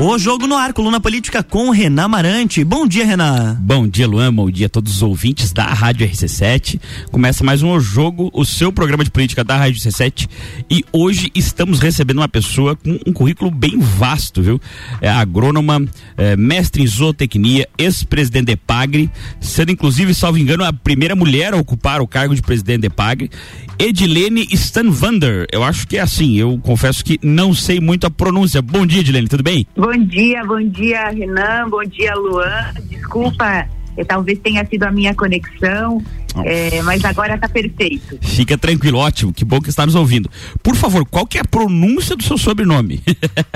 [0.00, 2.62] O Jogo no Ar, coluna política com Renan Marante.
[2.62, 3.56] Bom dia, Renan.
[3.60, 4.32] Bom dia, Luan.
[4.32, 6.80] Bom dia a todos os ouvintes da Rádio RC7.
[7.10, 10.28] Começa mais um o Jogo, o seu programa de política da Rádio RC7.
[10.70, 14.60] E hoje estamos recebendo uma pessoa com um currículo bem vasto, viu?
[15.00, 15.84] É agrônoma,
[16.16, 19.10] é, mestre em zootecnia, ex-presidente de Pagre,
[19.40, 23.30] sendo inclusive, salvo engano, a primeira mulher a ocupar o cargo de presidente de Pagre.
[23.76, 25.46] Edilene Stanvander.
[25.52, 28.62] Eu acho que é assim, eu confesso que não sei muito a pronúncia.
[28.62, 29.66] Bom dia, Edilene, tudo bem?
[29.76, 32.74] Bom dia, bom dia, Renan, bom dia, Luan.
[32.88, 36.02] Desculpa, eh, talvez tenha sido a minha conexão,
[36.44, 38.18] eh, mas agora está perfeito.
[38.20, 40.30] Fica tranquilo, ótimo, que bom que está nos ouvindo.
[40.62, 43.02] Por favor, qual que é a pronúncia do seu sobrenome?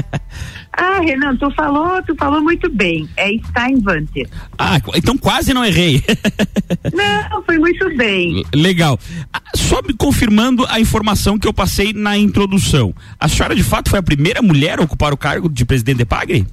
[0.72, 3.08] ah, Renan, tu falou, tu falou muito bem.
[3.16, 4.28] É Steinvanter.
[4.58, 6.02] Ah, então quase não errei.
[6.92, 8.44] não, foi muito bem.
[8.54, 8.98] Legal.
[9.32, 12.94] Ah, só me confirmando a informação que eu passei na introdução.
[13.18, 16.04] A senhora de fato foi a primeira mulher a ocupar o cargo de presidente de
[16.04, 16.46] Pagre?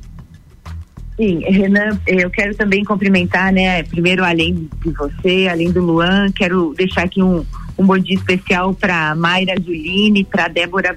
[1.19, 3.83] Sim, Renan, eu quero também cumprimentar, né?
[3.83, 7.45] Primeiro, além de você, além do Luan, quero deixar aqui um,
[7.77, 10.95] um bom dia especial para Mayra Juline, para Débora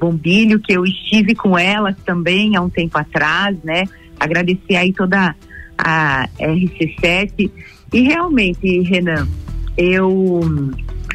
[0.00, 3.84] Bombilho, que eu estive com elas também há um tempo atrás, né?
[4.18, 5.36] Agradecer aí toda
[5.78, 7.48] a RC7.
[7.92, 9.28] E realmente, Renan,
[9.76, 10.40] eu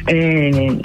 [0.06, 0.78] é,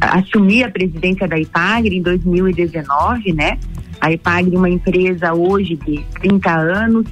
[0.00, 3.58] assumi a presidência da IPAGRE em 2019, né?
[4.00, 7.06] A IPAGRE é uma empresa hoje de 30 anos,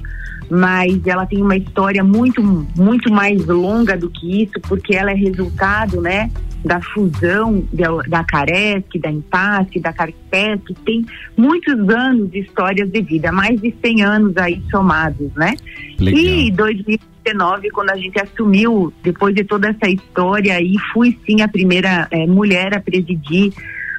[0.49, 2.41] mas ela tem uma história muito,
[2.75, 6.29] muito mais longa do que isso, porque ela é resultado, né,
[6.63, 13.01] da fusão da, da Caresc, da Impasse, da Carpesc, tem muitos anos de histórias de
[13.01, 15.55] vida, mais de 100 anos aí somados, né?
[15.99, 16.21] Legal.
[16.21, 21.47] E 2019, quando a gente assumiu, depois de toda essa história aí, fui sim a
[21.47, 23.53] primeira é, mulher a presidir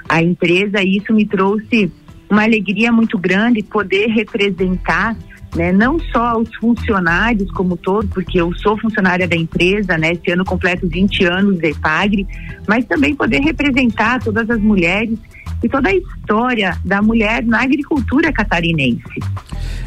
[0.08, 1.92] a empresa e isso me trouxe
[2.30, 5.16] uma alegria muito grande poder representar
[5.54, 10.30] né, não só os funcionários como todo, porque eu sou funcionária da empresa, né, esse
[10.30, 12.26] ano completo 20 anos de Pagre,
[12.66, 15.18] mas também poder representar todas as mulheres
[15.62, 19.20] e toda a história da mulher na agricultura catarinense.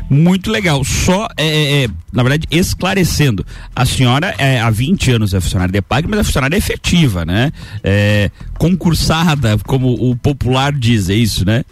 [0.09, 0.83] Muito legal.
[0.83, 5.71] Só, é, é, é na verdade, esclarecendo, a senhora é, há 20 anos é funcionária
[5.71, 7.51] de PAG, mas é funcionária efetiva, né?
[7.81, 11.63] É, concursada, como o popular diz, é isso, né?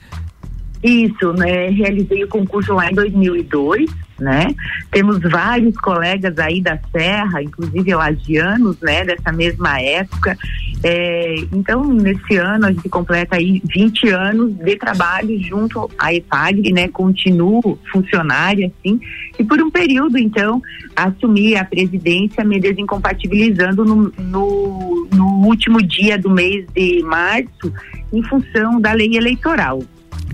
[0.81, 1.69] Isso, né?
[1.69, 4.55] Realizei o concurso lá em 2002, né?
[4.89, 9.03] Temos vários colegas aí da Serra, inclusive lagianos, né?
[9.03, 10.37] Dessa mesma época.
[10.81, 16.71] É, então, nesse ano a gente completa aí 20 anos de trabalho junto à EPAGRE,
[16.71, 16.87] né?
[16.87, 19.01] Continuo funcionária, assim.
[19.37, 20.61] E por um período, então,
[20.95, 27.73] assumi a presidência, me desincompatibilizando no, no, no último dia do mês de março,
[28.13, 29.83] em função da lei eleitoral.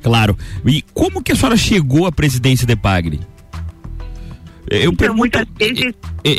[0.05, 0.37] Claro.
[0.63, 3.19] E como que a senhora chegou à presidência de Pagre?
[4.69, 5.39] Eu então, pergunto.
[5.57, 5.95] Vezes...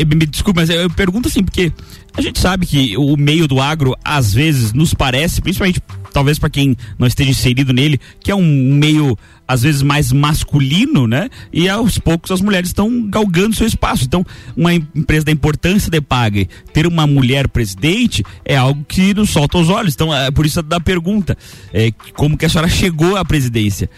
[0.07, 1.73] Me desculpe, mas eu pergunto assim, porque
[2.17, 5.81] a gente sabe que o meio do agro, às vezes, nos parece, principalmente
[6.13, 11.07] talvez para quem não esteja inserido nele, que é um meio às vezes mais masculino,
[11.07, 11.29] né?
[11.53, 14.05] E aos poucos as mulheres estão galgando seu espaço.
[14.05, 14.25] Então,
[14.57, 19.59] uma empresa da importância de Pagre ter uma mulher presidente é algo que nos solta
[19.59, 19.95] os olhos.
[19.95, 21.37] Então, é por isso da pergunta,
[21.73, 23.89] é, como que a senhora chegou à presidência?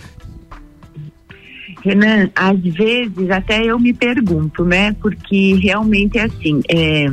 [1.84, 4.92] Renan, às vezes até eu me pergunto, né?
[5.00, 7.06] Porque realmente é assim, é,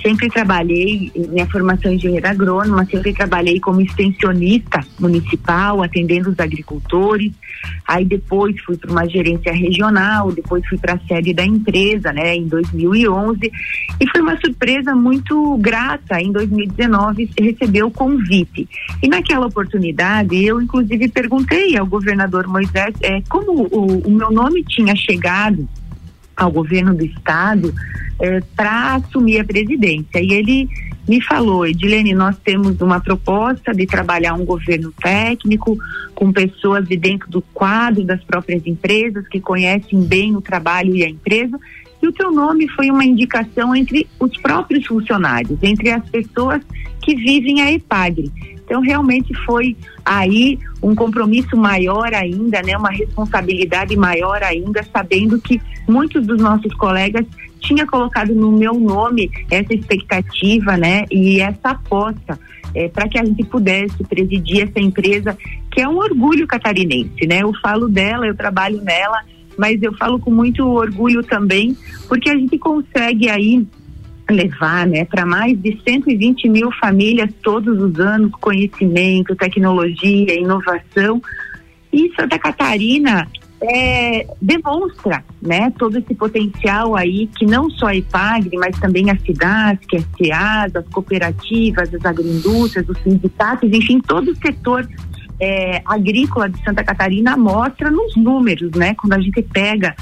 [0.00, 7.32] sempre trabalhei, minha formação é engenheira agrônoma, sempre trabalhei como extensionista municipal, atendendo os agricultores.
[7.86, 12.36] Aí depois fui para uma gerência regional, depois fui para a sede da empresa, né,
[12.36, 13.52] em 2011.
[14.00, 16.20] E foi uma surpresa muito grata.
[16.20, 18.68] Em 2019 recebeu o convite.
[19.02, 24.64] E naquela oportunidade, eu inclusive perguntei ao governador Moisés é, como o, o meu nome
[24.64, 25.68] tinha chegado
[26.40, 27.72] ao governo do estado
[28.18, 30.20] é, para assumir a presidência.
[30.20, 30.68] E ele
[31.06, 35.76] me falou, Edilene, nós temos uma proposta de trabalhar um governo técnico
[36.14, 41.04] com pessoas de dentro do quadro das próprias empresas que conhecem bem o trabalho e
[41.04, 41.58] a empresa.
[42.02, 46.62] E o teu nome foi uma indicação entre os próprios funcionários, entre as pessoas
[47.02, 48.30] que vivem a EPAGRE.
[48.70, 52.76] Então, realmente foi aí um compromisso maior ainda, né?
[52.76, 57.26] Uma responsabilidade maior ainda, sabendo que muitos dos nossos colegas
[57.58, 61.04] tinha colocado no meu nome essa expectativa, né?
[61.10, 62.38] E essa aposta
[62.72, 65.36] é, para que a gente pudesse presidir essa empresa
[65.72, 67.42] que é um orgulho catarinense, né?
[67.42, 69.18] Eu falo dela, eu trabalho nela,
[69.58, 71.76] mas eu falo com muito orgulho também,
[72.06, 73.66] porque a gente consegue aí
[74.30, 81.20] levar né, para mais de 120 mil famílias todos os anos conhecimento, tecnologia, inovação.
[81.92, 83.26] E Santa Catarina
[83.62, 89.20] é, demonstra né, todo esse potencial aí que não só a IPAGRE, mas também as
[89.22, 94.88] cidades, que é a SEAS, as cooperativas, as agroindústrias, os sindicatos, enfim, todo o setor
[95.38, 98.94] é, agrícola de Santa Catarina mostra nos números, né?
[98.94, 99.94] Quando a gente pega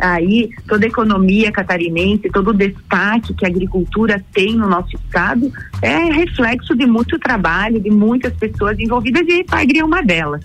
[0.00, 5.52] aí toda a economia catarinense, todo o destaque que a agricultura tem no nosso estado,
[5.82, 10.42] é reflexo de muito trabalho, de muitas pessoas envolvidas e a IPAGRE é uma delas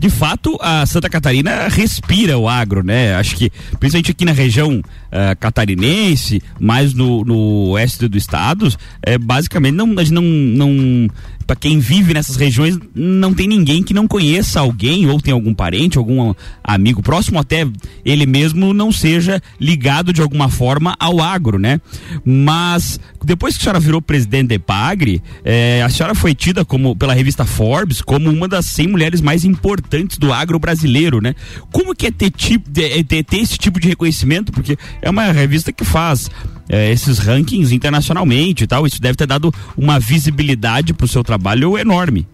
[0.00, 3.14] de fato, a Santa Catarina respira o agro, né?
[3.16, 4.80] Acho que, principalmente aqui na região
[5.12, 8.72] uh, catarinense, mais no, no oeste do estado,
[9.02, 11.08] é, basicamente não, não, não
[11.50, 15.52] para quem vive nessas regiões, não tem ninguém que não conheça alguém ou tem algum
[15.52, 17.66] parente, algum amigo próximo, até
[18.04, 21.80] ele mesmo não seja ligado de alguma forma ao agro, né?
[22.24, 26.94] Mas depois que a senhora virou presidente da EPAGRE, é, a senhora foi tida como
[26.94, 31.34] pela revista Forbes como uma das 100 mulheres mais importantes do agro brasileiro, né?
[31.72, 34.52] Como que é ter, tipo, ter, ter esse tipo de reconhecimento?
[34.52, 36.30] Porque é uma revista que faz
[36.68, 38.86] é, esses rankings internacionalmente e tal.
[38.86, 42.26] Isso deve ter dado uma visibilidade para o seu trabalho enorme.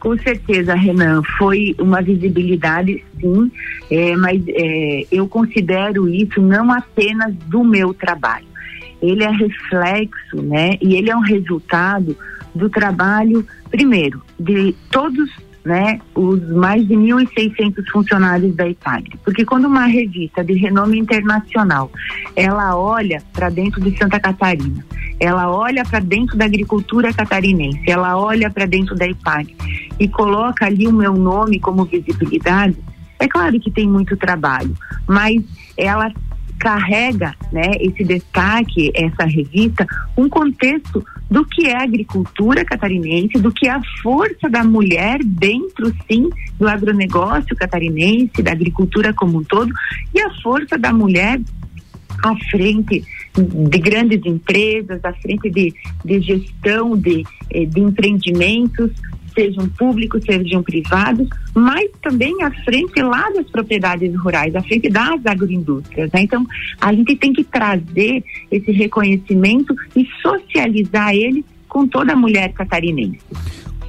[0.00, 3.50] Com certeza, Renan, foi uma visibilidade, sim,
[3.90, 8.44] é, mas é, eu considero isso não apenas do meu trabalho.
[9.00, 10.72] Ele é reflexo, né?
[10.80, 12.14] E ele é um resultado
[12.54, 15.30] do trabalho, primeiro, de todos
[15.64, 19.18] né, os mais de 1.600 funcionários da IPAGRE.
[19.24, 21.90] Porque quando uma revista de renome internacional,
[22.36, 24.84] ela olha para dentro de Santa Catarina,
[25.18, 29.56] ela olha para dentro da agricultura catarinense, ela olha para dentro da IPAGRE
[29.98, 32.76] e coloca ali o meu nome como visibilidade,
[33.18, 34.74] é claro que tem muito trabalho,
[35.06, 35.42] mas
[35.76, 36.12] ela
[36.64, 43.52] carrega, né, esse destaque, essa revista, um contexto do que é a agricultura catarinense, do
[43.52, 49.44] que é a força da mulher dentro, sim, do agronegócio catarinense, da agricultura como um
[49.44, 49.70] todo,
[50.14, 51.38] e a força da mulher
[52.22, 53.04] à frente
[53.36, 58.90] de grandes empresas, à frente de, de gestão de, eh, de empreendimentos,
[59.34, 65.24] sejam públicos, sejam privados, mas também à frente lá das propriedades rurais, à frente das
[65.26, 66.10] agroindústrias.
[66.12, 66.22] Né?
[66.22, 66.46] Então,
[66.80, 73.18] a gente tem que trazer esse reconhecimento e socializar ele com toda a mulher catarinense.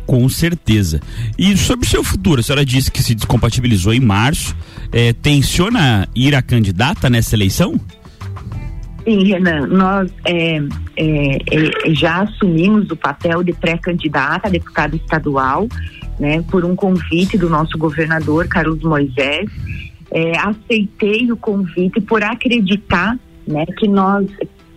[0.05, 1.01] Com certeza.
[1.37, 4.55] E sobre o seu futuro, a senhora disse que se descompatibilizou em março.
[4.91, 7.79] É, tenciona ir a candidata nessa eleição?
[9.05, 10.57] Sim, Renan, nós é,
[10.97, 15.67] é, é, já assumimos o papel de pré-candidata a deputado estadual,
[16.19, 19.47] né, por um convite do nosso governador Carlos Moisés.
[20.09, 23.17] É, aceitei o convite por acreditar
[23.47, 24.27] né, que nós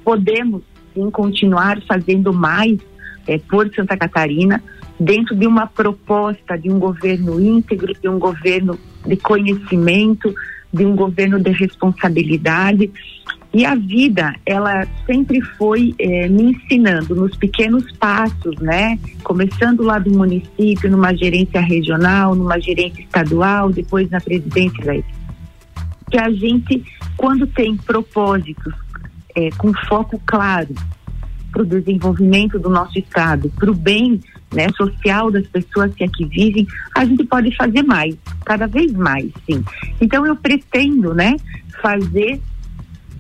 [0.04, 0.62] podemos
[0.94, 2.78] sim, continuar fazendo mais
[3.26, 4.62] é, por Santa Catarina,
[5.00, 10.34] dentro de uma proposta de um governo íntegro, de um governo de conhecimento,
[10.72, 12.90] de um governo de responsabilidade.
[13.52, 18.98] E a vida, ela sempre foi eh, me ensinando nos pequenos passos, né?
[19.22, 24.94] Começando lá do município, numa gerência regional, numa gerência estadual, depois na presidência da
[26.10, 26.82] que a gente,
[27.16, 28.74] quando tem propósitos
[29.34, 30.74] eh, com foco claro
[31.52, 34.20] para o desenvolvimento do nosso estado, para o bem
[34.52, 39.30] né, social das pessoas que aqui vivem, a gente pode fazer mais, cada vez mais,
[39.46, 39.62] sim.
[40.00, 41.36] Então eu pretendo, né,
[41.82, 42.40] fazer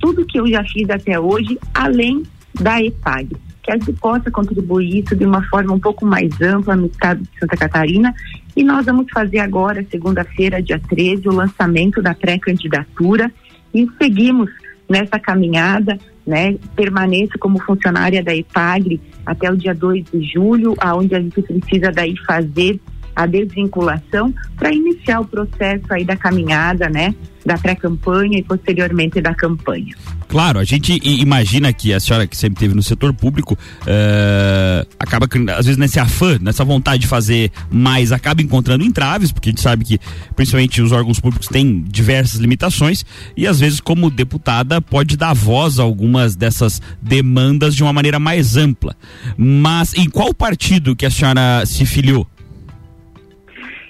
[0.00, 2.22] tudo que eu já fiz até hoje, além
[2.60, 6.74] da EPAG, que a gente possa contribuir isso de uma forma um pouco mais ampla
[6.74, 8.14] no estado de Santa Catarina.
[8.56, 13.30] E nós vamos fazer agora, segunda-feira, dia 13, o lançamento da pré-candidatura
[13.74, 14.50] e seguimos
[14.88, 16.56] nessa caminhada, né?
[16.74, 21.92] Permaneço como funcionária da EPAGRE até o dia 2 de julho, aonde a gente precisa
[21.92, 22.80] daí fazer
[23.18, 27.12] a desvinculação para iniciar o processo aí da caminhada, né?
[27.44, 29.92] Da pré-campanha e posteriormente da campanha.
[30.28, 35.26] Claro, a gente imagina que a senhora que sempre teve no setor público uh, acaba
[35.56, 39.62] às vezes nesse afã, nessa vontade de fazer mais, acaba encontrando entraves, porque a gente
[39.62, 39.98] sabe que
[40.36, 43.04] principalmente os órgãos públicos têm diversas limitações
[43.36, 48.20] e às vezes como deputada pode dar voz a algumas dessas demandas de uma maneira
[48.20, 48.94] mais ampla.
[49.36, 52.28] Mas em qual partido que a senhora se filiou?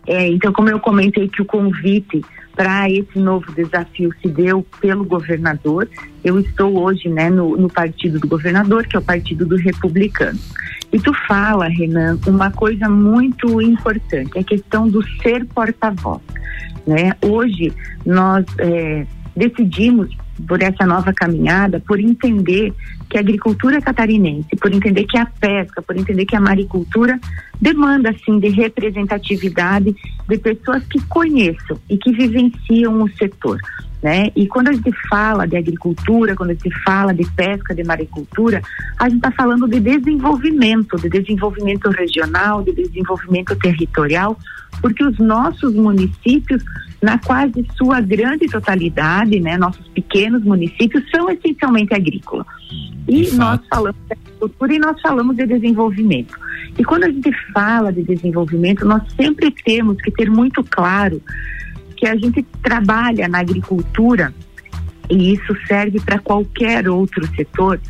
[0.09, 2.23] É, então, como eu comentei que o convite
[2.57, 5.87] para esse novo desafio se deu pelo governador,
[6.25, 10.39] eu estou hoje né, no, no, partido do governador, que é o partido do republicano.
[10.91, 16.23] E tu fala, Renan, uma coisa muito importante, a questão do ser porta-voz.
[16.87, 17.13] Né?
[17.23, 17.71] Hoje
[18.05, 20.17] nós é, decidimos
[20.49, 22.73] por essa nova caminhada, por entender
[23.09, 27.19] que a agricultura catarinense, por entender que a pesca, por entender que a maricultura
[27.61, 29.95] demanda assim de representatividade
[30.29, 33.59] de pessoas que conheçam e que vivenciam o setor.
[34.03, 34.31] Né?
[34.37, 38.63] E quando a gente fala de agricultura, quando a gente fala de pesca, de maricultura,
[38.97, 44.39] a gente está falando de desenvolvimento, de desenvolvimento regional, de desenvolvimento territorial,
[44.81, 46.63] porque os nossos municípios,
[47.03, 52.47] na quase sua grande totalidade, né, nossos pequenos municípios, são essencialmente agrícolas.
[53.07, 56.35] E nós falamos de agricultura e nós falamos de desenvolvimento.
[56.79, 61.21] E quando a gente fala de desenvolvimento, nós sempre temos que ter muito claro
[61.97, 64.33] que a gente trabalha na agricultura,
[65.11, 67.81] e isso serve para qualquer outro setor,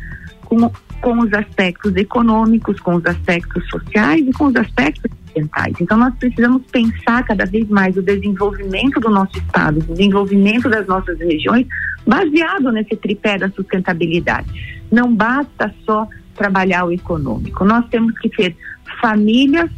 [0.45, 5.75] com, com os aspectos econômicos, com os aspectos sociais e com os aspectos ambientais.
[5.79, 10.87] Então, nós precisamos pensar cada vez mais o desenvolvimento do nosso Estado, o desenvolvimento das
[10.87, 11.67] nossas regiões,
[12.07, 14.78] baseado nesse tripé da sustentabilidade.
[14.91, 18.55] Não basta só trabalhar o econômico, nós temos que ter
[19.01, 19.69] famílias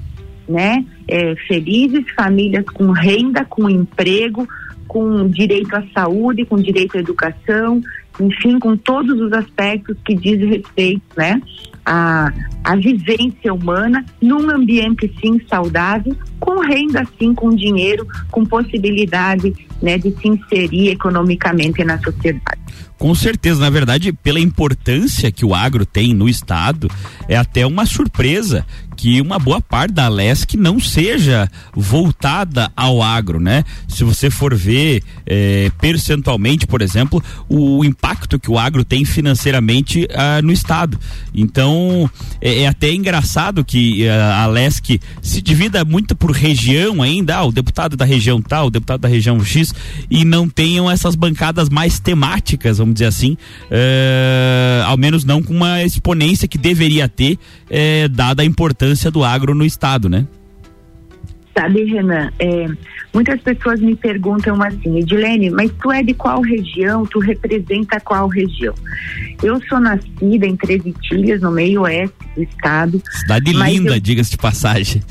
[0.47, 4.47] né, é, felizes, famílias com renda, com emprego,
[4.87, 7.81] com direito à saúde, com direito à educação,
[8.19, 11.41] enfim, com todos os aspectos que diz respeito, né,
[11.85, 12.31] à,
[12.63, 19.97] à vivência humana num ambiente sim saudável, com renda sim, com dinheiro, com possibilidade, né,
[19.97, 22.60] de se inserir economicamente na sociedade.
[22.97, 26.89] Com certeza, na verdade, pela importância que o agro tem no estado,
[27.27, 28.65] é até uma surpresa
[29.01, 33.63] que uma boa parte da LESC não seja voltada ao agro, né?
[33.87, 40.07] Se você for ver é, percentualmente, por exemplo, o impacto que o agro tem financeiramente
[40.13, 40.99] ah, no estado.
[41.33, 42.07] Então,
[42.39, 47.45] é, é até engraçado que ah, a LESC se divida muito por região ainda, ah,
[47.45, 49.73] o deputado da região tal, o deputado da região X,
[50.11, 53.37] e não tenham essas bancadas mais temáticas, vamos dizer assim,
[53.69, 57.37] é, ao menos não com uma exponência que deveria ter,
[57.69, 60.25] é, dada a importância do agro no estado, né?
[61.57, 62.67] Sabe, Renan, é,
[63.13, 67.05] muitas pessoas me perguntam assim, Edilene, mas tu é de qual região?
[67.05, 68.73] Tu representa qual região?
[69.43, 73.01] Eu sou nascida em Três Itilhas, no meio oeste do estado.
[73.11, 73.99] Cidade linda, eu...
[73.99, 75.01] diga-se de passagem.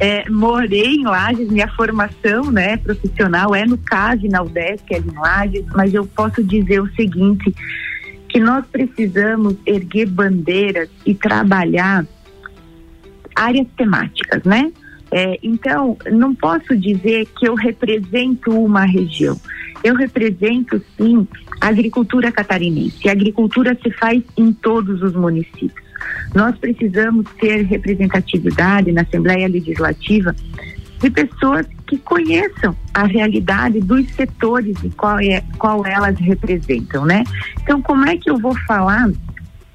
[0.00, 5.12] É, morei em Lages, minha formação né, profissional é no CASE, na UDESC, é em
[5.14, 7.54] Lages, mas eu posso dizer o seguinte,
[8.26, 12.06] que nós precisamos erguer bandeiras e trabalhar
[13.36, 14.72] áreas temáticas, né?
[15.10, 19.38] É, então, não posso dizer que eu represento uma região.
[19.82, 21.26] Eu represento, sim,
[21.60, 23.08] a agricultura catarinense.
[23.08, 25.89] A agricultura se faz em todos os municípios.
[26.34, 30.34] Nós precisamos ter representatividade na Assembleia Legislativa
[31.00, 37.24] de pessoas que conheçam a realidade dos setores e qual, é, qual elas representam, né?
[37.62, 39.10] Então, como é que eu vou falar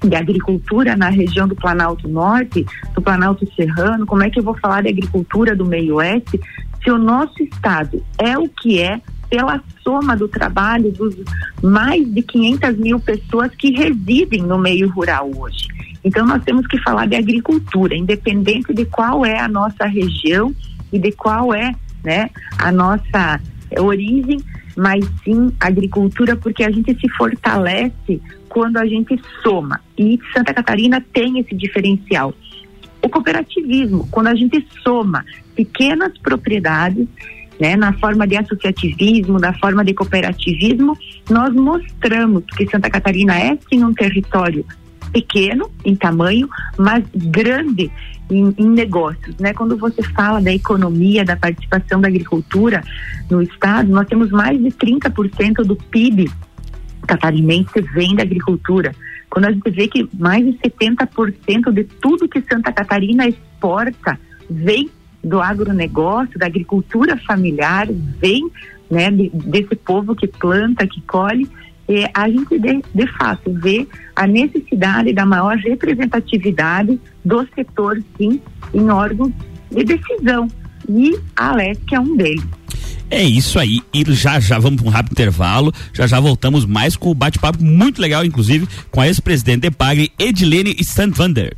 [0.02, 2.64] de agricultura na região do Planalto Norte,
[2.94, 6.40] do Planalto Serrano, como é que eu vou falar de agricultura do meio oeste,
[6.82, 11.16] se o nosso estado é o que é pela soma do trabalho dos
[11.62, 15.66] mais de 500 mil pessoas que residem no meio rural hoje.
[16.06, 20.54] Então nós temos que falar de agricultura, independente de qual é a nossa região
[20.92, 23.40] e de qual é né, a nossa
[23.76, 24.38] origem,
[24.76, 29.80] mas sim agricultura, porque a gente se fortalece quando a gente soma.
[29.98, 32.32] E Santa Catarina tem esse diferencial.
[33.02, 35.24] O cooperativismo, quando a gente soma
[35.56, 37.08] pequenas propriedades,
[37.58, 40.96] né, na forma de associativismo, na forma de cooperativismo,
[41.28, 44.64] nós mostramos que Santa Catarina é sim um território
[45.16, 46.46] pequeno em tamanho,
[46.76, 47.90] mas grande
[48.30, 49.54] em, em, negócios, né?
[49.54, 52.82] Quando você fala da economia, da participação da agricultura
[53.30, 56.30] no estado, nós temos mais de 30% do PIB
[57.06, 58.92] catarinense vem da agricultura.
[59.30, 64.18] Quando a gente vê que mais de 70% de tudo que Santa Catarina exporta
[64.50, 64.90] vem
[65.22, 68.50] do agronegócio, da agricultura familiar, vem
[68.90, 71.48] né, de, desse povo que planta, que colhe,
[71.88, 78.40] é, a gente de, de fato vê a necessidade da maior representatividade do setor, sim,
[78.74, 79.32] em órgãos
[79.70, 80.48] de decisão.
[80.88, 82.44] E a Alesc é um deles.
[83.10, 83.80] É isso aí.
[83.94, 85.72] E já já vamos para um rápido intervalo.
[85.92, 90.12] Já já voltamos mais com o bate-papo muito legal, inclusive, com a ex-presidente de Pagre,
[90.18, 91.56] Edilene Standvander.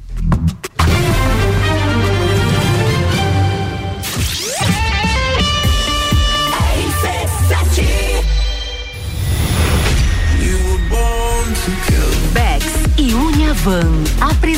[13.64, 14.06] Van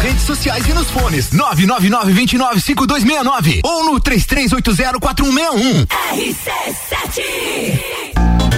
[0.00, 1.30] Redes sociais e nos fones.
[1.30, 5.86] 999 29 5269 ou no 33804161.
[5.86, 7.79] RC7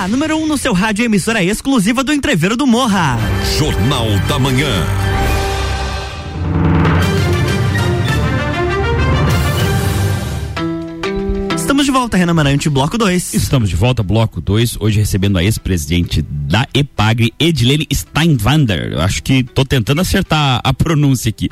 [0.00, 3.18] A número 1 um no seu rádio emissora exclusiva do Entreveiro do Morra.
[3.58, 5.09] Jornal da Manhã.
[11.80, 13.32] Estamos de volta, Renan Marante, bloco 2.
[13.32, 14.76] Estamos de volta, bloco 2.
[14.80, 18.92] Hoje recebendo a ex-presidente da EPAGRE, Edilene Steinwander.
[18.92, 21.48] Eu acho que estou tentando acertar a pronúncia aqui.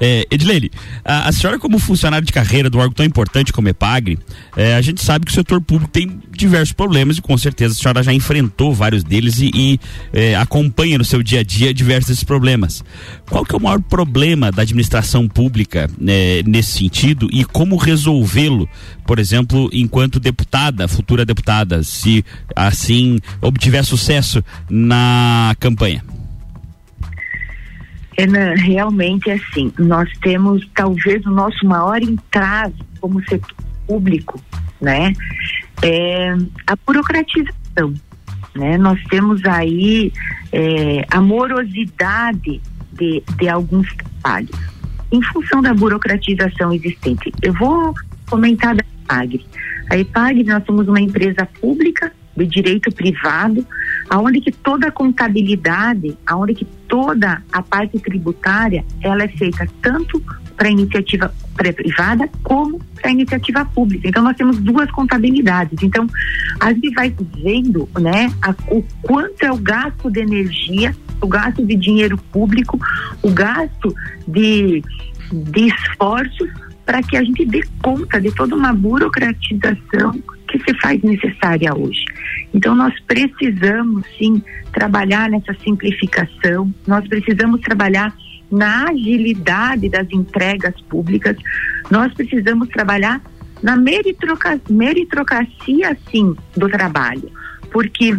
[0.00, 0.70] É, Edilene,
[1.04, 4.20] a, a, senhora, como funcionária de carreira do órgão tão importante como EPAGRE,
[4.56, 7.76] é, a gente sabe que o setor público tem diversos problemas e com certeza a
[7.76, 9.80] senhora já enfrentou vários deles e, e
[10.12, 12.84] é, acompanha no seu dia a dia diversos problemas.
[13.28, 18.68] Qual que é o maior problema da administração pública né, nesse sentido e como resolvê-lo,
[19.04, 26.04] por exemplo, enquanto deputada, futura deputada, se assim obtiver sucesso na campanha?
[28.16, 33.54] Renan, realmente é assim, nós temos talvez o nosso maior entrave como setor
[33.86, 34.40] público,
[34.80, 35.12] né?
[35.82, 36.34] É
[36.66, 37.94] a burocratização,
[38.54, 38.76] né?
[38.76, 40.12] Nós temos aí
[40.52, 42.60] é, a morosidade
[42.92, 44.72] de, de alguns trabalhos
[45.10, 47.32] em função da burocratização existente.
[47.42, 47.94] Eu vou
[48.28, 48.82] comentar da
[49.90, 53.66] A EPAGRE, nós somos uma empresa pública de direito privado,
[54.08, 60.22] aonde que toda a contabilidade, aonde que toda a parte tributária, ela é feita tanto
[60.56, 64.08] para iniciativa privada como para iniciativa pública.
[64.08, 65.82] Então nós temos duas contabilidades.
[65.82, 66.06] Então
[66.60, 71.64] a gente vai vendo, né, a, o quanto é o gasto de energia, o gasto
[71.64, 72.78] de dinheiro público,
[73.22, 73.94] o gasto
[74.26, 74.82] de,
[75.32, 76.48] de esforços
[76.84, 80.12] para que a gente dê conta de toda uma burocratização
[80.48, 82.04] que se faz necessária hoje.
[82.52, 84.42] Então, nós precisamos sim
[84.72, 88.14] trabalhar nessa simplificação, nós precisamos trabalhar
[88.50, 91.36] na agilidade das entregas públicas,
[91.90, 93.20] nós precisamos trabalhar
[93.62, 97.30] na meritocracia, meritocracia sim, do trabalho,
[97.70, 98.14] porque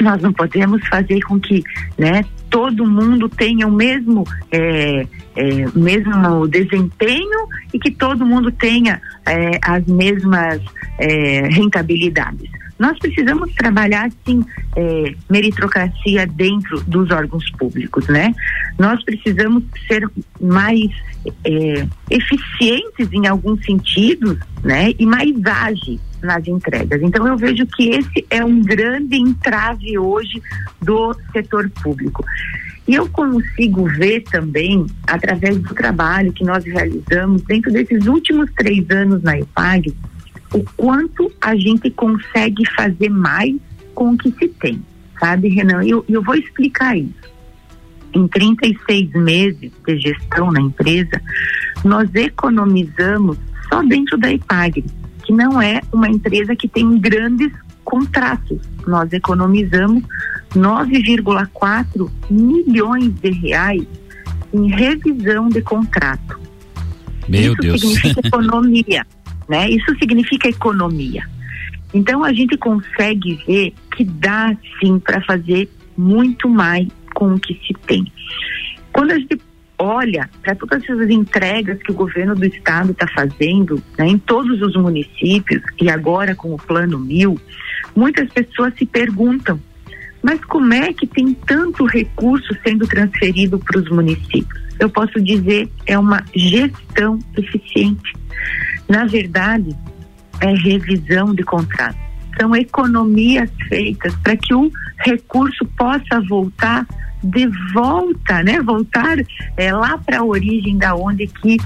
[0.00, 1.62] nós não podemos fazer com que
[1.98, 5.06] né, todo mundo tenha o mesmo, é,
[5.36, 10.60] é, mesmo desempenho e que todo mundo tenha é, as mesmas
[10.98, 12.50] é, rentabilidades.
[12.78, 14.44] Nós precisamos trabalhar, sim,
[14.76, 18.32] é, meritocracia dentro dos órgãos públicos, né?
[18.78, 20.08] Nós precisamos ser
[20.40, 20.90] mais
[21.44, 24.92] é, eficientes em alguns sentidos, né?
[24.98, 27.02] E mais ágeis nas entregas.
[27.02, 30.40] Então eu vejo que esse é um grande entrave hoje
[30.80, 32.24] do setor público.
[32.86, 38.88] E eu consigo ver também, através do trabalho que nós realizamos dentro desses últimos três
[38.90, 39.94] anos na EPAG,
[40.52, 43.54] o quanto a gente consegue fazer mais
[43.94, 44.82] com o que se tem,
[45.18, 45.84] sabe, Renan?
[45.84, 47.28] Eu, eu vou explicar isso.
[48.14, 51.20] Em 36 meses de gestão na empresa,
[51.84, 53.36] nós economizamos
[53.68, 54.84] só dentro da EPAGRE,
[55.24, 57.52] que não é uma empresa que tem grandes
[57.84, 58.60] contratos.
[58.86, 60.02] Nós economizamos
[60.54, 63.86] 9,4 milhões de reais
[64.52, 66.40] em revisão de contrato.
[67.28, 67.80] Meu Isso Deus.
[67.80, 69.06] significa economia
[69.48, 69.68] né?
[69.70, 71.24] Isso significa economia.
[71.92, 77.54] Então a gente consegue ver que dá sim para fazer muito mais com o que
[77.66, 78.12] se tem.
[78.92, 79.40] Quando a gente
[79.78, 84.60] olha para todas essas entregas que o governo do estado está fazendo né, em todos
[84.60, 87.40] os municípios e agora com o plano mil,
[87.94, 89.60] muitas pessoas se perguntam,
[90.22, 94.60] mas como é que tem tanto recurso sendo transferido para os municípios?
[94.78, 98.12] Eu posso dizer é uma gestão eficiente.
[98.88, 99.76] Na verdade,
[100.40, 101.96] é revisão de contrato.
[102.38, 106.86] São economias feitas para que o recurso possa voltar
[107.22, 108.60] de volta, né?
[108.62, 109.16] Voltar
[109.56, 111.56] é, lá para a origem da onde que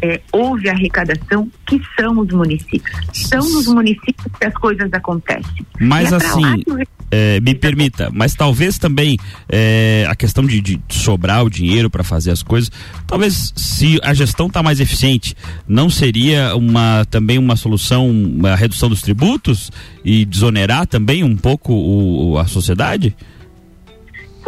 [0.00, 2.96] é, houve arrecadação, que são os municípios.
[3.12, 5.66] São nos municípios que as coisas acontecem.
[5.80, 6.64] Mas é assim,
[7.10, 9.16] é, me permita, mas talvez também
[9.48, 12.70] é, a questão de, de, sobrar o dinheiro para fazer as coisas,
[13.06, 15.34] talvez se a gestão está mais eficiente,
[15.66, 18.12] não seria uma também uma solução
[18.44, 19.70] a redução dos tributos
[20.04, 23.14] e desonerar também um pouco o, a sociedade?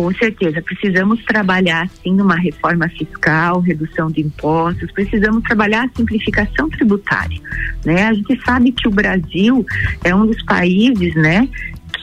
[0.01, 6.71] Com certeza, precisamos trabalhar sim numa reforma fiscal, redução de impostos, precisamos trabalhar a simplificação
[6.71, 7.39] tributária,
[7.85, 8.05] né?
[8.07, 9.67] A gente sabe que o Brasil
[10.03, 11.47] é um dos países, né,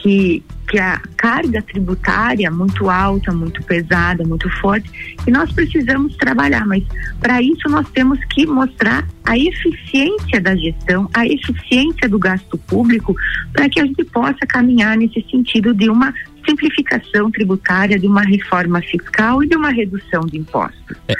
[0.02, 6.66] que que a carga tributária muito alta, muito pesada, muito forte, e nós precisamos trabalhar,
[6.66, 6.84] mas
[7.18, 13.16] para isso nós temos que mostrar a eficiência da gestão, a eficiência do gasto público,
[13.52, 16.12] para que a gente possa caminhar nesse sentido de uma
[16.46, 20.96] simplificação tributária, de uma reforma fiscal e de uma redução de impostos.
[21.08, 21.14] É.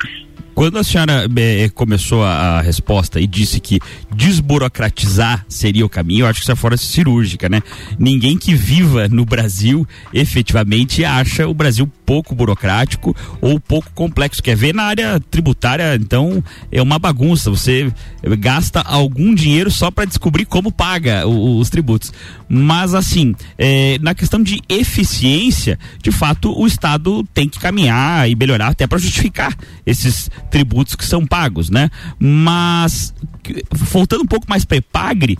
[0.59, 3.79] Quando a senhora é, começou a, a, resposta e disse que
[4.13, 7.63] desburocratizar seria o caminho, eu acho que isso é fora cirúrgica, né?
[7.97, 14.43] Ninguém que viva no Brasil efetivamente acha o Brasil pouco burocrático ou pouco complexo.
[14.43, 16.43] Quer ver na área tributária, então
[16.73, 17.51] é uma bagunça.
[17.51, 17.93] Você
[18.41, 22.13] gasta algum dinheiro só para descobrir como paga o, os tributos.
[22.49, 28.35] Mas assim, é, na questão de eficiência, de fato, o Estado tem que caminhar e
[28.35, 29.55] melhorar até para justificar
[29.87, 31.91] esses tributos que são pagos, né?
[32.19, 33.15] Mas
[33.73, 35.39] voltando um pouco mais para Epagre,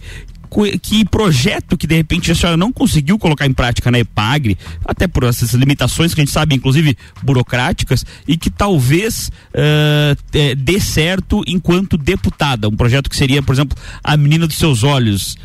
[0.83, 5.07] que projeto que de repente a senhora não conseguiu colocar em prática na EPAGRE, até
[5.07, 11.43] por essas limitações que a gente sabe, inclusive burocráticas, e que talvez uh, dê certo
[11.47, 12.69] enquanto deputada?
[12.69, 15.37] Um projeto que seria, por exemplo, a menina dos seus olhos.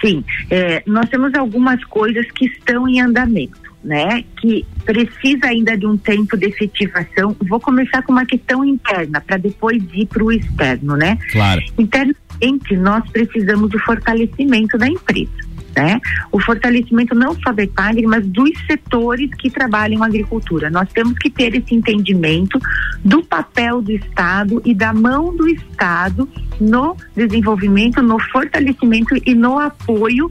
[0.00, 5.86] Sim, é, nós temos algumas coisas que estão em andamento né, que precisa ainda de
[5.86, 7.36] um tempo de efetivação.
[7.48, 11.18] Vou começar com uma questão interna para depois ir para o externo, né?
[11.30, 11.60] Claro.
[11.78, 15.52] Internamente nós precisamos do fortalecimento da empresa.
[15.74, 15.98] Né?
[16.30, 20.68] O fortalecimento não só da EPAGRE, mas dos setores que trabalham a agricultura.
[20.68, 22.60] Nós temos que ter esse entendimento
[23.02, 26.28] do papel do Estado e da mão do Estado
[26.60, 30.30] no desenvolvimento, no fortalecimento e no apoio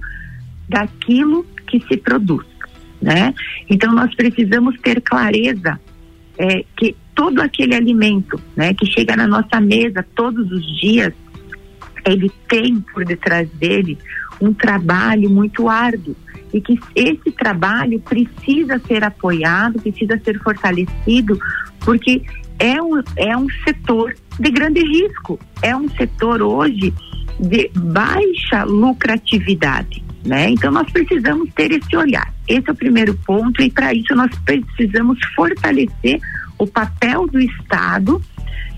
[0.69, 2.50] daquilo que se produz
[3.01, 3.33] né?
[3.69, 5.79] Então nós precisamos ter clareza
[6.37, 11.13] é, que todo aquele alimento, né, que chega na nossa mesa todos os dias,
[12.05, 13.97] ele tem por detrás dele
[14.39, 16.15] um trabalho muito árduo
[16.53, 21.39] e que esse trabalho precisa ser apoiado, precisa ser fortalecido,
[21.79, 22.23] porque
[22.59, 26.93] é um, é um setor de grande risco, é um setor hoje
[27.39, 30.49] de baixa lucratividade né?
[30.49, 32.33] Então nós precisamos ter esse olhar.
[32.47, 36.19] Esse é o primeiro ponto e para isso nós precisamos fortalecer
[36.57, 38.21] o papel do Estado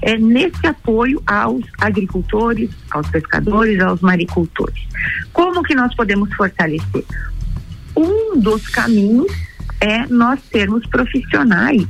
[0.01, 4.84] é, nesse apoio aos agricultores, aos pescadores, aos maricultores.
[5.32, 7.06] Como que nós podemos fortalecer?
[7.95, 9.32] um dos caminhos
[9.79, 11.86] é nós sermos profissionais,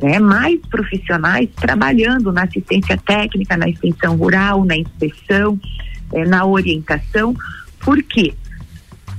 [0.00, 5.60] né, mais profissionais trabalhando na assistência técnica, na extensão rural, na inspeção,
[6.12, 7.34] é, na orientação.
[7.80, 8.34] Por quê?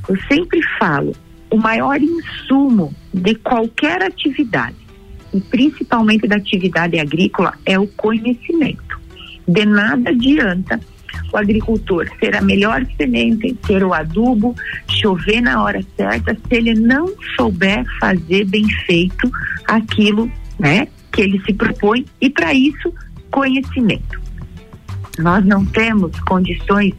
[0.08, 1.14] Eu sempre falo,
[1.50, 4.76] o maior insumo de qualquer atividade,
[5.34, 9.00] e principalmente da atividade agrícola, é o conhecimento.
[9.48, 10.80] De nada adianta
[11.32, 14.56] o agricultor ter a melhor semente, ter o adubo,
[14.88, 19.32] chover na hora certa, se ele não souber fazer bem feito
[19.68, 22.94] aquilo, né, que ele se propõe e para isso
[23.32, 24.22] conhecimento.
[25.20, 26.94] Nós não temos condições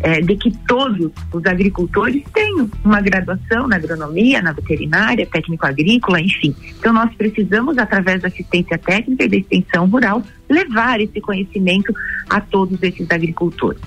[0.00, 6.20] é, de que todos os agricultores tenham uma graduação na agronomia, na veterinária, técnico agrícola,
[6.20, 6.54] enfim.
[6.78, 11.94] Então nós precisamos, através da assistência técnica e da extensão rural, levar esse conhecimento
[12.28, 13.80] a todos esses agricultores.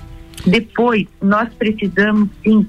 [0.46, 2.66] Depois, nós precisamos sim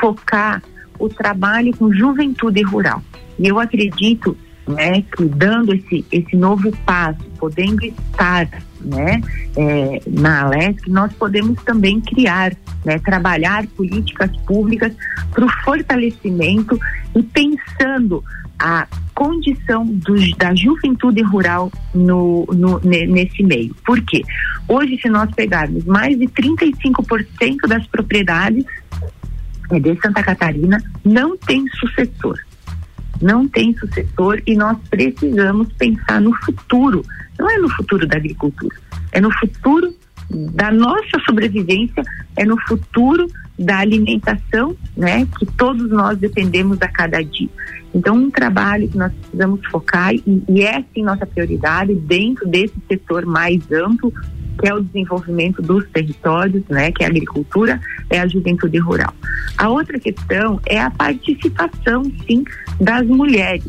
[0.00, 0.62] focar
[0.98, 3.02] o trabalho com juventude rural.
[3.38, 5.04] E eu acredito né,
[5.36, 8.48] dando esse, esse novo passo, podendo estar
[8.80, 9.20] né,
[9.56, 12.52] é, na Alesc, nós podemos também criar,
[12.84, 14.92] né, trabalhar políticas públicas
[15.32, 16.78] para o fortalecimento
[17.14, 18.24] e pensando
[18.58, 23.74] a condição do, da juventude rural no, no, nesse meio.
[23.84, 24.22] Por quê?
[24.68, 28.64] Hoje, se nós pegarmos mais de 35% das propriedades
[29.70, 32.38] é, de Santa Catarina, não tem sucessor.
[33.20, 37.04] Não tem sucessor e nós precisamos pensar no futuro
[37.38, 38.74] não é no futuro da agricultura,
[39.12, 39.94] é no futuro
[40.30, 42.02] da nossa sobrevivência,
[42.36, 43.26] é no futuro
[43.58, 47.48] da alimentação, né, que todos nós dependemos a cada dia.
[47.94, 52.74] Então, um trabalho que nós precisamos focar e, e é sim nossa prioridade dentro desse
[52.88, 54.12] setor mais amplo,
[54.58, 59.12] que é o desenvolvimento dos territórios, né, que é a agricultura, é a juventude rural.
[59.58, 62.44] A outra questão é a participação, sim,
[62.80, 63.66] das mulheres.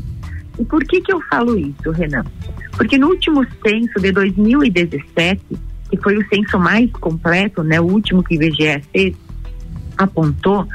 [0.60, 2.26] E por que que eu falo isso, Renan?
[2.72, 5.42] Porque no último censo de 2017,
[5.90, 9.16] que foi o censo mais completo, né, o último que o IBGE fez,
[9.98, 10.68] apontou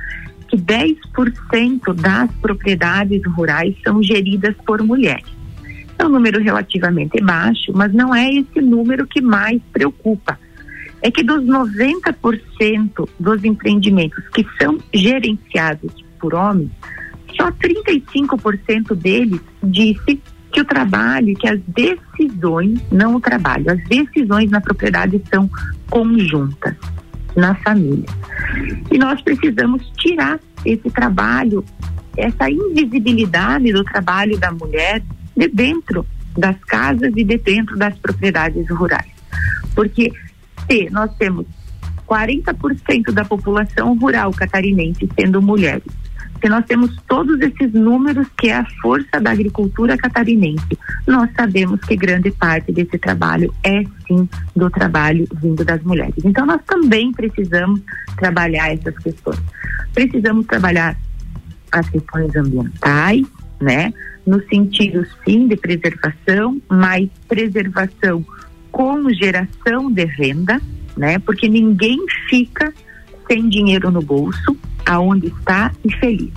[0.49, 5.42] que 10% das propriedades rurais são geridas por mulheres.
[6.03, 10.37] É um número relativamente baixo, mas não é esse número que mais preocupa.
[11.01, 16.73] É que dos 90% dos empreendimentos que são gerenciados por homens,
[17.37, 24.51] só 35% deles disse que o trabalho, que as decisões, não o trabalho, as decisões
[24.51, 25.49] na propriedade são
[25.89, 26.75] conjuntas
[27.37, 28.09] na família.
[28.91, 31.65] E nós precisamos tirar esse trabalho,
[32.17, 35.01] essa invisibilidade do trabalho da mulher
[35.37, 39.11] de dentro das casas e de dentro das propriedades rurais.
[39.75, 40.13] Porque
[40.69, 41.47] se nós temos
[42.07, 45.85] 40% da população rural catarinense sendo mulheres,
[46.43, 50.77] porque nós temos todos esses números que é a força da agricultura catarinense.
[51.07, 56.17] Nós sabemos que grande parte desse trabalho é sim do trabalho vindo das mulheres.
[56.25, 57.81] Então nós também precisamos
[58.17, 59.39] trabalhar essas questões.
[59.95, 60.97] Precisamos trabalhar
[61.71, 63.25] as questões ambientais,
[63.61, 63.95] né?
[64.27, 68.25] No sentido sim de preservação, mas preservação
[68.71, 70.61] com geração de renda,
[70.97, 71.19] né?
[71.19, 72.73] Porque ninguém fica
[73.27, 74.57] sem dinheiro no bolso,
[74.87, 76.31] aonde está e feliz.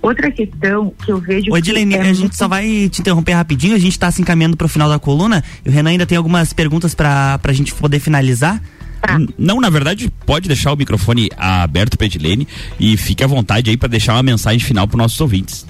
[0.00, 1.50] Outra questão que eu vejo.
[1.50, 4.56] Oi, Edilene, é a gente só vai te interromper rapidinho, a gente está se encaminhando
[4.56, 5.42] para o final da coluna.
[5.64, 8.62] E o Renan ainda tem algumas perguntas para a gente poder finalizar.
[9.00, 9.18] Tá.
[9.38, 12.46] Não, na verdade, pode deixar o microfone aberto para Edilene
[12.78, 15.66] e fique à vontade aí para deixar uma mensagem final para nossos ouvintes.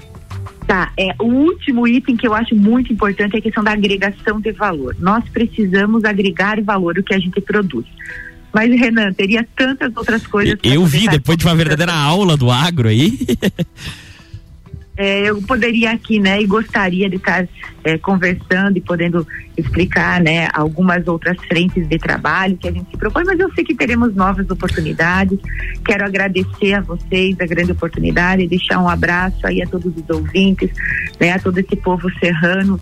[0.67, 4.39] Tá, é, o último item que eu acho muito importante é a questão da agregação
[4.39, 4.95] de valor.
[4.99, 7.85] Nós precisamos agregar valor o que a gente produz.
[8.51, 10.57] Mas, Renan, teria tantas outras coisas.
[10.63, 13.11] Eu vi depois de uma verdadeira aula do agro aí.
[14.97, 17.45] É, eu poderia aqui, né, e gostaria de estar
[17.83, 19.27] é, conversando e podendo
[19.57, 23.65] explicar, né, algumas outras frentes de trabalho que a gente se propõe, mas eu sei
[23.65, 25.37] que teremos novas oportunidades.
[25.85, 30.09] Quero agradecer a vocês a grande oportunidade e deixar um abraço aí a todos os
[30.09, 30.71] ouvintes,
[31.19, 32.79] né, a todo esse povo serrano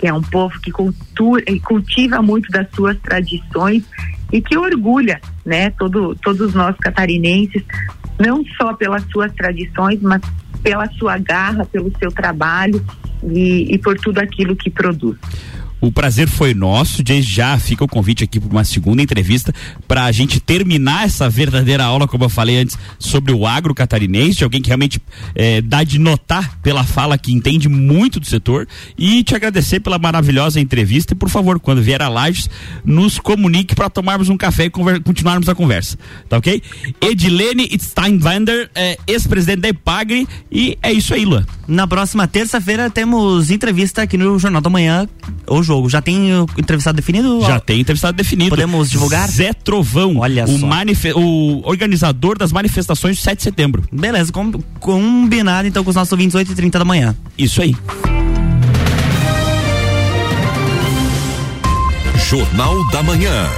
[0.00, 3.84] que é um povo que cultura, cultiva muito das suas tradições
[4.32, 7.62] e que orgulha, né, todo, todos nós catarinenses,
[8.18, 10.22] não só pelas suas tradições, mas
[10.62, 12.84] pela sua garra, pelo seu trabalho
[13.22, 15.18] e, e por tudo aquilo que produz.
[15.80, 17.02] O prazer foi nosso.
[17.02, 19.52] Desde já fica o convite aqui para uma segunda entrevista
[19.88, 24.38] para a gente terminar essa verdadeira aula, como eu falei antes, sobre o agro catarinense,
[24.38, 25.00] de alguém que realmente
[25.34, 28.68] é, dá de notar pela fala que entende muito do setor.
[28.98, 31.14] E te agradecer pela maravilhosa entrevista.
[31.14, 32.50] E por favor, quando vier a Lages,
[32.84, 35.98] nos comunique para tomarmos um café e continuarmos a conversa.
[36.28, 36.62] Tá ok?
[37.00, 40.26] Edilene Steinwander, é, ex-presidente da Epagre.
[40.50, 41.46] E é isso aí, Luan.
[41.66, 45.08] Na próxima terça-feira temos entrevista aqui no Jornal da Manhã,
[45.46, 45.88] o jogo.
[45.88, 47.40] Já tem o entrevistado definido?
[47.42, 48.50] Já tem entrevistado definido.
[48.50, 49.28] Podemos divulgar?
[49.30, 50.66] Zé Trovão, Olha o, só.
[51.18, 53.84] o organizador das manifestações de 7 de setembro.
[53.92, 57.14] Beleza, com, combinado então com os nossos ouvintes 8 e 30 da manhã.
[57.38, 57.74] Isso aí.
[62.28, 63.48] Jornal da Manhã.